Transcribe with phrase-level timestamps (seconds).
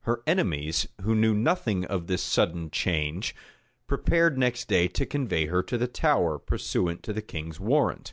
[0.00, 3.36] Her enemies, who knew nothing of this sudden change,
[3.86, 8.12] prepared next day to convey her to the Tower, pursuant to the king's warrant.